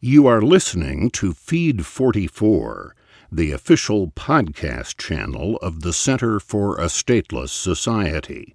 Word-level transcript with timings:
You 0.00 0.28
are 0.28 0.40
listening 0.40 1.10
to 1.10 1.32
Feed 1.32 1.84
44, 1.84 2.94
the 3.32 3.50
official 3.50 4.12
podcast 4.12 4.96
channel 4.96 5.56
of 5.56 5.80
the 5.80 5.92
Center 5.92 6.38
for 6.38 6.76
a 6.76 6.84
Stateless 6.84 7.48
Society. 7.48 8.54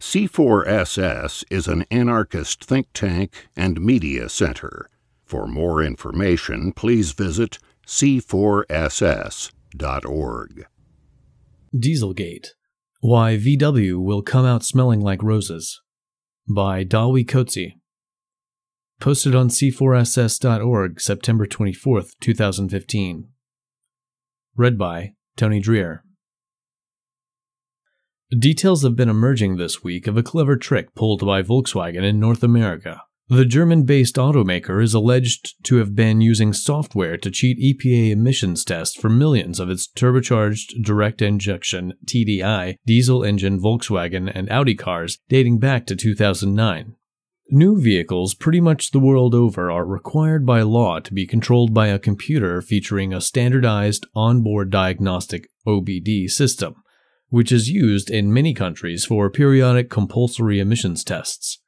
C4SS 0.00 1.44
is 1.48 1.68
an 1.68 1.84
anarchist 1.92 2.64
think 2.64 2.88
tank 2.92 3.46
and 3.54 3.80
media 3.80 4.28
center. 4.28 4.90
For 5.24 5.46
more 5.46 5.80
information, 5.80 6.72
please 6.72 7.12
visit 7.12 7.60
c4ss.org. 7.86 8.66
Dieselgate 11.72 12.48
Why 12.98 13.36
VW 13.36 14.02
Will 14.02 14.22
Come 14.22 14.44
Out 14.44 14.64
Smelling 14.64 15.00
Like 15.00 15.22
Roses 15.22 15.80
by 16.48 16.84
Dawie 16.84 17.24
Coetzee. 17.24 17.74
Posted 19.00 19.34
on 19.34 19.48
c4ss.org 19.48 21.00
September 21.00 21.46
24th, 21.46 22.10
2015. 22.20 23.28
Read 24.56 24.78
by 24.78 25.14
Tony 25.36 25.60
Dreher. 25.60 26.00
Details 28.38 28.82
have 28.82 28.96
been 28.96 29.08
emerging 29.08 29.56
this 29.56 29.84
week 29.84 30.06
of 30.06 30.16
a 30.16 30.22
clever 30.22 30.56
trick 30.56 30.94
pulled 30.94 31.24
by 31.24 31.42
Volkswagen 31.42 32.02
in 32.02 32.18
North 32.18 32.42
America. 32.42 33.02
The 33.28 33.44
German 33.44 33.84
based 33.84 34.16
automaker 34.16 34.82
is 34.82 34.92
alleged 34.92 35.54
to 35.64 35.76
have 35.76 35.94
been 35.94 36.20
using 36.20 36.52
software 36.52 37.16
to 37.16 37.30
cheat 37.30 37.58
EPA 37.58 38.10
emissions 38.10 38.64
tests 38.64 38.96
for 38.96 39.08
millions 39.08 39.58
of 39.58 39.70
its 39.70 39.88
turbocharged 39.88 40.82
direct 40.82 41.22
injection 41.22 41.94
TDI 42.06 42.76
diesel 42.84 43.24
engine 43.24 43.60
Volkswagen 43.60 44.30
and 44.34 44.50
Audi 44.50 44.74
cars 44.74 45.18
dating 45.28 45.58
back 45.58 45.86
to 45.86 45.96
2009. 45.96 46.96
New 47.50 47.78
vehicles 47.78 48.34
pretty 48.34 48.60
much 48.60 48.90
the 48.90 48.98
world 48.98 49.34
over 49.34 49.70
are 49.70 49.84
required 49.84 50.46
by 50.46 50.62
law 50.62 50.98
to 50.98 51.12
be 51.12 51.26
controlled 51.26 51.74
by 51.74 51.88
a 51.88 51.98
computer 51.98 52.62
featuring 52.62 53.12
a 53.12 53.20
standardized 53.20 54.06
onboard 54.14 54.70
diagnostic 54.70 55.48
OBD 55.66 56.30
system, 56.30 56.74
which 57.28 57.52
is 57.52 57.68
used 57.68 58.10
in 58.10 58.32
many 58.32 58.54
countries 58.54 59.04
for 59.04 59.28
periodic 59.28 59.90
compulsory 59.90 60.58
emissions 60.58 61.04
tests. 61.04 61.58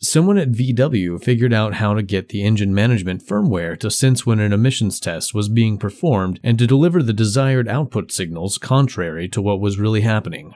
Someone 0.00 0.38
at 0.38 0.52
VW 0.52 1.22
figured 1.22 1.52
out 1.52 1.74
how 1.74 1.94
to 1.94 2.02
get 2.02 2.28
the 2.28 2.44
engine 2.44 2.72
management 2.72 3.26
firmware 3.26 3.78
to 3.80 3.90
sense 3.90 4.24
when 4.24 4.38
an 4.38 4.52
emissions 4.52 5.00
test 5.00 5.34
was 5.34 5.48
being 5.48 5.78
performed 5.78 6.38
and 6.44 6.58
to 6.58 6.66
deliver 6.66 7.02
the 7.02 7.12
desired 7.12 7.66
output 7.66 8.12
signals 8.12 8.56
contrary 8.56 9.28
to 9.30 9.42
what 9.42 9.60
was 9.60 9.80
really 9.80 10.02
happening. 10.02 10.54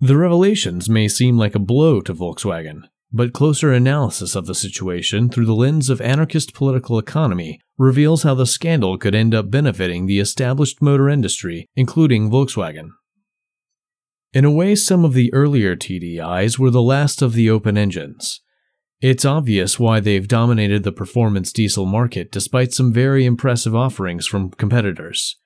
The 0.00 0.16
revelations 0.16 0.88
may 0.88 1.06
seem 1.06 1.36
like 1.36 1.54
a 1.54 1.60
blow 1.60 2.00
to 2.00 2.14
Volkswagen, 2.14 2.84
but 3.12 3.32
closer 3.32 3.72
analysis 3.72 4.36
of 4.36 4.46
the 4.46 4.54
situation 4.54 5.28
through 5.28 5.46
the 5.46 5.54
lens 5.54 5.90
of 5.90 6.00
anarchist 6.00 6.54
political 6.54 6.98
economy 6.98 7.60
reveals 7.76 8.22
how 8.22 8.34
the 8.34 8.46
scandal 8.46 8.96
could 8.98 9.14
end 9.14 9.34
up 9.34 9.50
benefiting 9.50 10.06
the 10.06 10.20
established 10.20 10.80
motor 10.80 11.08
industry, 11.08 11.66
including 11.74 12.30
Volkswagen. 12.30 12.90
In 14.32 14.44
a 14.44 14.50
way, 14.50 14.76
some 14.76 15.04
of 15.04 15.12
the 15.12 15.32
earlier 15.34 15.74
TDIs 15.74 16.58
were 16.58 16.70
the 16.70 16.82
last 16.82 17.20
of 17.20 17.32
the 17.32 17.50
open 17.50 17.76
engines. 17.76 18.40
It's 19.00 19.24
obvious 19.24 19.80
why 19.80 19.98
they've 19.98 20.28
dominated 20.28 20.84
the 20.84 20.92
performance 20.92 21.52
diesel 21.52 21.86
market 21.86 22.30
despite 22.30 22.72
some 22.72 22.92
very 22.92 23.24
impressive 23.24 23.74
offerings 23.74 24.26
from 24.26 24.50
competitors. 24.50 25.36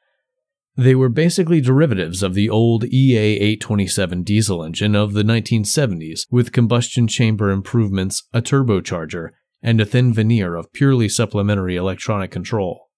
They 0.77 0.97
were 0.97 1.09
basically 1.09 1.61
derivatives 1.61 2.25
of 2.25 2.35
the 2.35 2.51
old 2.51 2.85
EA 2.85 3.17
827 3.17 4.25
diesel 4.25 4.65
engine 4.65 4.97
of 4.97 5.13
the 5.13 5.23
1970s 5.23 6.27
with 6.33 6.51
combustion 6.51 7.07
chamber 7.07 7.51
improvements, 7.51 8.25
a 8.33 8.43
turbocharger, 8.43 9.31
and 9.63 9.81
a 9.81 9.85
thin 9.85 10.13
veneer 10.13 10.57
of 10.57 10.73
purely 10.73 11.09
supplementary 11.09 11.77
electronic 11.77 12.33
control. 12.33 12.91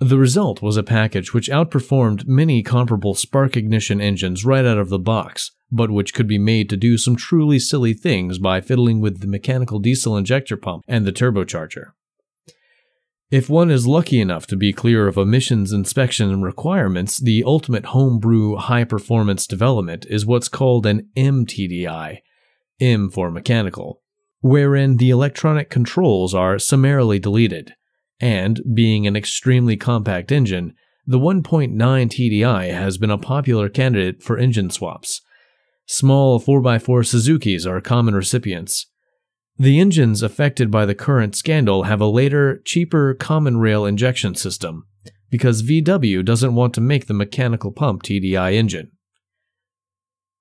The 0.00 0.18
result 0.18 0.60
was 0.60 0.76
a 0.76 0.82
package 0.82 1.32
which 1.32 1.48
outperformed 1.48 2.26
many 2.26 2.64
comparable 2.64 3.14
spark 3.14 3.56
ignition 3.56 4.00
engines 4.00 4.44
right 4.44 4.64
out 4.64 4.78
of 4.78 4.88
the 4.88 4.98
box, 4.98 5.52
but 5.70 5.90
which 5.90 6.14
could 6.14 6.26
be 6.26 6.38
made 6.38 6.68
to 6.70 6.76
do 6.76 6.98
some 6.98 7.14
truly 7.14 7.60
silly 7.60 7.94
things 7.94 8.40
by 8.40 8.60
fiddling 8.60 9.00
with 9.00 9.20
the 9.20 9.28
mechanical 9.28 9.78
diesel 9.78 10.16
injector 10.16 10.56
pump 10.56 10.82
and 10.88 11.06
the 11.06 11.12
turbocharger. 11.12 11.92
If 13.30 13.48
one 13.48 13.70
is 13.70 13.86
lucky 13.86 14.20
enough 14.20 14.48
to 14.48 14.56
be 14.56 14.72
clear 14.72 15.06
of 15.06 15.16
emissions 15.16 15.72
inspection 15.72 16.42
requirements, 16.42 17.18
the 17.18 17.44
ultimate 17.46 17.86
homebrew 17.86 18.56
high 18.56 18.82
performance 18.82 19.46
development 19.46 20.04
is 20.10 20.26
what's 20.26 20.48
called 20.48 20.84
an 20.84 21.08
MTDI, 21.16 22.18
M 22.80 23.08
for 23.08 23.30
mechanical, 23.30 24.02
wherein 24.40 24.96
the 24.96 25.10
electronic 25.10 25.70
controls 25.70 26.34
are 26.34 26.58
summarily 26.58 27.20
deleted, 27.20 27.74
and, 28.18 28.60
being 28.74 29.06
an 29.06 29.14
extremely 29.14 29.76
compact 29.76 30.32
engine, 30.32 30.74
the 31.06 31.18
1.9 31.20 31.72
TDI 31.76 32.74
has 32.74 32.98
been 32.98 33.10
a 33.12 33.18
popular 33.18 33.68
candidate 33.68 34.24
for 34.24 34.38
engine 34.38 34.70
swaps. 34.70 35.20
Small 35.86 36.40
4x4 36.40 37.04
Suzukis 37.04 37.64
are 37.64 37.80
common 37.80 38.16
recipients. 38.16 38.86
The 39.60 39.78
engines 39.78 40.22
affected 40.22 40.70
by 40.70 40.86
the 40.86 40.94
current 40.94 41.36
scandal 41.36 41.82
have 41.82 42.00
a 42.00 42.06
later, 42.06 42.62
cheaper 42.64 43.12
common 43.12 43.58
rail 43.58 43.84
injection 43.84 44.34
system, 44.34 44.86
because 45.28 45.62
VW 45.62 46.24
doesn't 46.24 46.54
want 46.54 46.72
to 46.72 46.80
make 46.80 47.08
the 47.08 47.12
mechanical 47.12 47.70
pump 47.70 48.02
TDI 48.02 48.54
engine. 48.54 48.90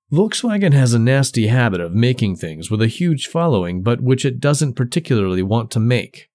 Volkswagen 0.10 0.72
has 0.72 0.94
a 0.94 1.00
nasty 1.00 1.48
habit 1.48 1.82
of 1.82 1.94
making 1.94 2.38
things 2.38 2.72
with 2.72 2.82
a 2.82 2.88
huge 2.88 3.28
following 3.28 3.84
but 3.84 4.00
which 4.00 4.24
it 4.24 4.40
doesn't 4.40 4.76
particularly 4.76 5.44
want 5.44 5.70
to 5.72 5.82
make. 5.82 6.30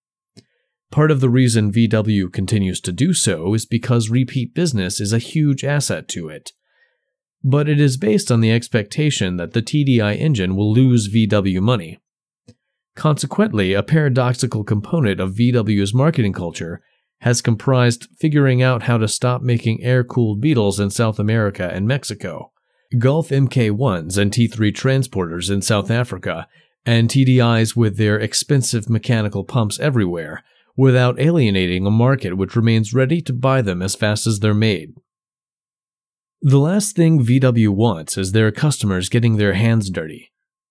Part 0.90 1.10
of 1.10 1.22
the 1.22 1.30
reason 1.30 1.72
VW 1.72 2.30
continues 2.30 2.82
to 2.82 2.92
do 2.92 3.14
so 3.14 3.54
is 3.54 3.64
because 3.64 4.10
repeat 4.10 4.54
business 4.54 5.00
is 5.00 5.14
a 5.14 5.18
huge 5.18 5.64
asset 5.64 6.06
to 6.08 6.28
it 6.28 6.52
but 7.44 7.68
it 7.68 7.78
is 7.78 7.98
based 7.98 8.32
on 8.32 8.40
the 8.40 8.50
expectation 8.50 9.36
that 9.36 9.52
the 9.52 9.62
TDI 9.62 10.18
engine 10.18 10.56
will 10.56 10.72
lose 10.72 11.14
VW 11.14 11.60
money. 11.60 11.98
Consequently, 12.96 13.72
a 13.72 13.82
paradoxical 13.82 14.64
component 14.64 15.20
of 15.20 15.34
VW's 15.34 15.92
marketing 15.92 16.32
culture 16.32 16.80
has 17.20 17.42
comprised 17.42 18.08
figuring 18.18 18.62
out 18.62 18.84
how 18.84 18.98
to 18.98 19.08
stop 19.08 19.42
making 19.42 19.82
air 19.82 20.04
cooled 20.04 20.40
Beetles 20.40 20.78
in 20.78 20.90
South 20.90 21.18
America 21.18 21.70
and 21.72 21.88
Mexico, 21.88 22.52
Golf 22.98 23.30
MK1s 23.30 24.18
and 24.18 24.30
T3 24.30 24.72
transporters 24.72 25.50
in 25.50 25.62
South 25.62 25.90
Africa, 25.90 26.46
and 26.86 27.08
TDIs 27.08 27.74
with 27.74 27.96
their 27.96 28.18
expensive 28.18 28.90
mechanical 28.90 29.42
pumps 29.42 29.80
everywhere, 29.80 30.44
without 30.76 31.18
alienating 31.18 31.86
a 31.86 31.90
market 31.90 32.36
which 32.36 32.56
remains 32.56 32.94
ready 32.94 33.20
to 33.22 33.32
buy 33.32 33.62
them 33.62 33.80
as 33.80 33.94
fast 33.94 34.26
as 34.26 34.40
they're 34.40 34.54
made. 34.54 34.92
The 36.42 36.58
last 36.58 36.94
thing 36.94 37.24
VW 37.24 37.70
wants 37.70 38.18
is 38.18 38.32
their 38.32 38.52
customers 38.52 39.08
getting 39.08 39.36
their 39.38 39.54
hands 39.54 39.88
dirty. 39.88 40.30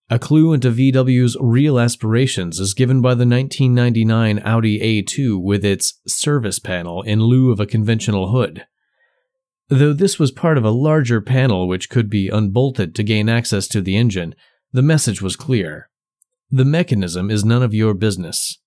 A 0.10 0.20
clue 0.20 0.54
into 0.54 0.70
VW's 0.70 1.38
real 1.40 1.80
aspirations 1.80 2.60
is 2.60 2.74
given 2.74 3.02
by 3.02 3.12
the 3.12 3.26
1999 3.26 4.40
Audi 4.40 4.80
A2 4.80 5.42
with 5.42 5.64
its 5.64 6.00
service 6.06 6.60
panel 6.60 7.02
in 7.04 7.24
lieu 7.24 7.52
of 7.52 7.60
a 7.60 7.66
conventional 7.66 8.32
hood. 8.32 8.66
Though 9.70 9.94
this 9.94 10.20
was 10.20 10.32
part 10.32 10.58
of 10.58 10.66
a 10.66 10.72
larger 10.72 11.22
panel 11.22 11.68
which 11.68 11.90
could 11.90 12.10
be 12.10 12.28
unbolted 12.28 12.94
to 12.96 13.04
gain 13.04 13.30
access 13.30 13.68
to 13.70 13.82
the 13.82 13.96
engine, 13.96 14.36
the 14.74 14.82
message 14.82 15.22
was 15.22 15.36
clear. 15.36 15.90
The 16.52 16.66
mechanism 16.66 17.32
is 17.32 17.46
none 17.46 17.64
of 17.64 17.74
your 17.74 17.94
business. 17.94 18.60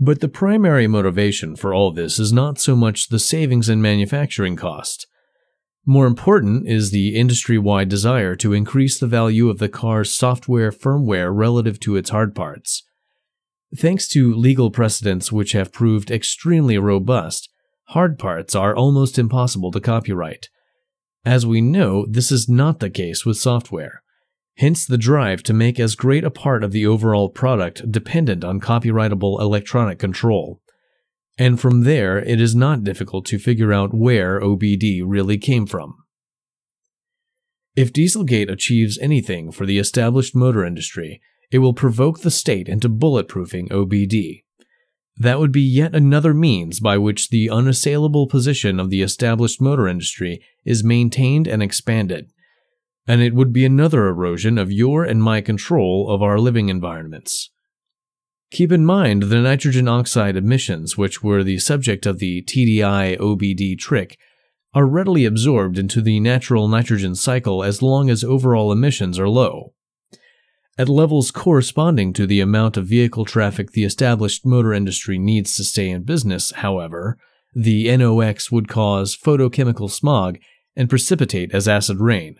But 0.00 0.20
the 0.20 0.28
primary 0.28 0.88
motivation 0.88 1.54
for 1.54 1.72
all 1.72 1.92
this 1.92 2.18
is 2.18 2.32
not 2.32 2.58
so 2.58 2.74
much 2.74 3.08
the 3.08 3.20
savings 3.20 3.68
in 3.68 3.80
manufacturing 3.80 4.56
cost. 4.56 5.06
More 5.84 6.06
important 6.06 6.68
is 6.68 6.90
the 6.90 7.16
industry 7.16 7.58
wide 7.58 7.88
desire 7.88 8.36
to 8.36 8.52
increase 8.52 9.00
the 9.00 9.08
value 9.08 9.48
of 9.48 9.58
the 9.58 9.68
car's 9.68 10.12
software 10.12 10.70
firmware 10.70 11.34
relative 11.34 11.80
to 11.80 11.96
its 11.96 12.10
hard 12.10 12.36
parts. 12.36 12.84
Thanks 13.76 14.06
to 14.08 14.32
legal 14.32 14.70
precedents 14.70 15.32
which 15.32 15.52
have 15.52 15.72
proved 15.72 16.10
extremely 16.10 16.78
robust, 16.78 17.50
hard 17.86 18.16
parts 18.16 18.54
are 18.54 18.76
almost 18.76 19.18
impossible 19.18 19.72
to 19.72 19.80
copyright. 19.80 20.50
As 21.24 21.44
we 21.44 21.60
know, 21.60 22.06
this 22.08 22.30
is 22.30 22.48
not 22.48 22.78
the 22.78 22.90
case 22.90 23.26
with 23.26 23.36
software. 23.36 24.04
Hence 24.58 24.86
the 24.86 24.98
drive 24.98 25.42
to 25.44 25.52
make 25.52 25.80
as 25.80 25.96
great 25.96 26.22
a 26.22 26.30
part 26.30 26.62
of 26.62 26.70
the 26.70 26.86
overall 26.86 27.28
product 27.28 27.90
dependent 27.90 28.44
on 28.44 28.60
copyrightable 28.60 29.40
electronic 29.40 29.98
control. 29.98 30.61
And 31.38 31.60
from 31.60 31.84
there, 31.84 32.18
it 32.18 32.40
is 32.40 32.54
not 32.54 32.84
difficult 32.84 33.24
to 33.26 33.38
figure 33.38 33.72
out 33.72 33.94
where 33.94 34.40
OBD 34.40 35.02
really 35.04 35.38
came 35.38 35.66
from. 35.66 35.96
If 37.74 37.92
Dieselgate 37.92 38.50
achieves 38.50 38.98
anything 38.98 39.50
for 39.50 39.64
the 39.64 39.78
established 39.78 40.36
motor 40.36 40.64
industry, 40.64 41.22
it 41.50 41.58
will 41.58 41.72
provoke 41.72 42.20
the 42.20 42.30
state 42.30 42.68
into 42.68 42.88
bulletproofing 42.88 43.70
OBD. 43.70 44.44
That 45.16 45.38
would 45.38 45.52
be 45.52 45.62
yet 45.62 45.94
another 45.94 46.34
means 46.34 46.80
by 46.80 46.98
which 46.98 47.28
the 47.28 47.48
unassailable 47.48 48.26
position 48.26 48.80
of 48.80 48.90
the 48.90 49.02
established 49.02 49.60
motor 49.60 49.86
industry 49.86 50.42
is 50.64 50.82
maintained 50.82 51.46
and 51.46 51.62
expanded. 51.62 52.30
And 53.06 53.20
it 53.20 53.34
would 53.34 53.52
be 53.52 53.64
another 53.64 54.06
erosion 54.06 54.58
of 54.58 54.72
your 54.72 55.04
and 55.04 55.22
my 55.22 55.40
control 55.40 56.10
of 56.10 56.22
our 56.22 56.38
living 56.38 56.68
environments. 56.68 57.51
Keep 58.52 58.70
in 58.70 58.84
mind 58.84 59.22
the 59.24 59.40
nitrogen 59.40 59.88
oxide 59.88 60.36
emissions, 60.36 60.98
which 60.98 61.22
were 61.22 61.42
the 61.42 61.58
subject 61.58 62.04
of 62.04 62.18
the 62.18 62.42
TDI 62.42 63.16
OBD 63.18 63.78
trick, 63.78 64.18
are 64.74 64.84
readily 64.86 65.24
absorbed 65.24 65.78
into 65.78 66.02
the 66.02 66.20
natural 66.20 66.68
nitrogen 66.68 67.14
cycle 67.14 67.64
as 67.64 67.80
long 67.80 68.10
as 68.10 68.22
overall 68.22 68.70
emissions 68.70 69.18
are 69.18 69.28
low. 69.28 69.72
At 70.76 70.90
levels 70.90 71.30
corresponding 71.30 72.12
to 72.12 72.26
the 72.26 72.40
amount 72.40 72.76
of 72.76 72.86
vehicle 72.86 73.24
traffic 73.24 73.72
the 73.72 73.84
established 73.84 74.44
motor 74.44 74.74
industry 74.74 75.18
needs 75.18 75.56
to 75.56 75.64
stay 75.64 75.88
in 75.88 76.02
business, 76.02 76.50
however, 76.56 77.16
the 77.54 77.96
NOx 77.96 78.52
would 78.52 78.68
cause 78.68 79.16
photochemical 79.16 79.90
smog 79.90 80.36
and 80.76 80.90
precipitate 80.90 81.54
as 81.54 81.66
acid 81.66 82.00
rain, 82.00 82.36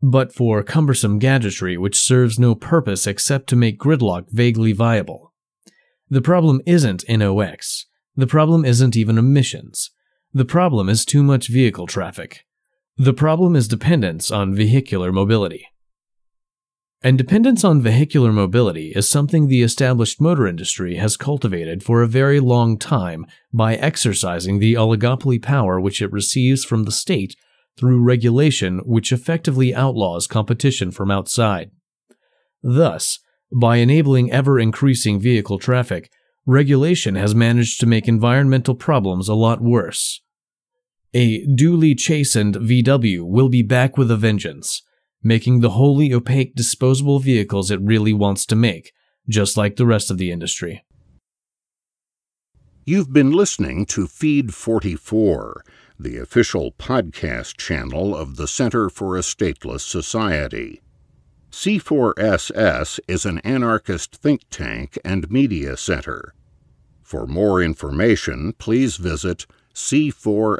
but 0.00 0.32
for 0.32 0.62
cumbersome 0.62 1.18
gadgetry 1.18 1.76
which 1.76 2.00
serves 2.00 2.38
no 2.38 2.54
purpose 2.54 3.06
except 3.06 3.48
to 3.48 3.56
make 3.56 3.78
gridlock 3.78 4.24
vaguely 4.30 4.72
viable. 4.72 5.31
The 6.12 6.20
problem 6.20 6.60
isn't 6.66 7.08
NOx. 7.08 7.86
The 8.16 8.26
problem 8.26 8.66
isn't 8.66 8.98
even 8.98 9.16
emissions. 9.16 9.92
The 10.34 10.44
problem 10.44 10.90
is 10.90 11.06
too 11.06 11.22
much 11.22 11.48
vehicle 11.48 11.86
traffic. 11.86 12.44
The 12.98 13.14
problem 13.14 13.56
is 13.56 13.66
dependence 13.66 14.30
on 14.30 14.54
vehicular 14.54 15.10
mobility. 15.10 15.68
And 17.02 17.16
dependence 17.16 17.64
on 17.64 17.80
vehicular 17.80 18.30
mobility 18.30 18.92
is 18.94 19.08
something 19.08 19.48
the 19.48 19.62
established 19.62 20.20
motor 20.20 20.46
industry 20.46 20.96
has 20.96 21.16
cultivated 21.16 21.82
for 21.82 22.02
a 22.02 22.06
very 22.06 22.40
long 22.40 22.78
time 22.78 23.24
by 23.50 23.76
exercising 23.76 24.58
the 24.58 24.74
oligopoly 24.74 25.40
power 25.40 25.80
which 25.80 26.02
it 26.02 26.12
receives 26.12 26.62
from 26.62 26.84
the 26.84 26.92
state 26.92 27.36
through 27.78 28.02
regulation 28.02 28.80
which 28.84 29.12
effectively 29.12 29.74
outlaws 29.74 30.26
competition 30.26 30.90
from 30.90 31.10
outside. 31.10 31.70
Thus, 32.62 33.18
by 33.54 33.76
enabling 33.76 34.32
ever 34.32 34.58
increasing 34.58 35.20
vehicle 35.20 35.58
traffic, 35.58 36.10
regulation 36.46 37.14
has 37.14 37.34
managed 37.34 37.80
to 37.80 37.86
make 37.86 38.08
environmental 38.08 38.74
problems 38.74 39.28
a 39.28 39.34
lot 39.34 39.60
worse. 39.60 40.20
A 41.14 41.44
duly 41.46 41.94
chastened 41.94 42.54
VW 42.56 43.22
will 43.22 43.48
be 43.48 43.62
back 43.62 43.98
with 43.98 44.10
a 44.10 44.16
vengeance, 44.16 44.82
making 45.22 45.60
the 45.60 45.70
wholly 45.70 46.12
opaque 46.12 46.54
disposable 46.54 47.18
vehicles 47.18 47.70
it 47.70 47.80
really 47.82 48.12
wants 48.12 48.46
to 48.46 48.56
make, 48.56 48.92
just 49.28 49.56
like 49.56 49.76
the 49.76 49.86
rest 49.86 50.10
of 50.10 50.18
the 50.18 50.30
industry. 50.30 50.84
You've 52.84 53.12
been 53.12 53.30
listening 53.30 53.86
to 53.86 54.08
Feed 54.08 54.54
44, 54.54 55.64
the 56.00 56.16
official 56.16 56.72
podcast 56.72 57.56
channel 57.56 58.16
of 58.16 58.36
the 58.36 58.48
Center 58.48 58.88
for 58.88 59.16
a 59.16 59.20
Stateless 59.20 59.82
Society. 59.82 60.80
C4SS 61.52 62.98
is 63.06 63.26
an 63.26 63.38
anarchist 63.40 64.16
think 64.16 64.42
tank 64.50 64.98
and 65.04 65.30
media 65.30 65.76
center. 65.76 66.34
For 67.02 67.26
more 67.26 67.62
information, 67.62 68.54
please 68.54 68.96
visit 68.96 69.44
c4ss.org. 69.74 70.58